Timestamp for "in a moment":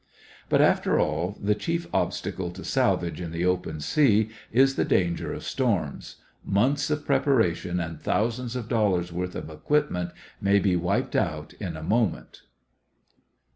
11.53-12.41